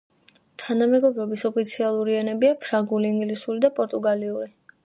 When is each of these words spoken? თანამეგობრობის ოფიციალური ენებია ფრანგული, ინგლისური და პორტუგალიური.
თანამეგობრობის 0.61 1.43
ოფიციალური 1.51 2.17
ენებია 2.23 2.57
ფრანგული, 2.65 3.15
ინგლისური 3.17 3.63
და 3.67 3.75
პორტუგალიური. 3.81 4.53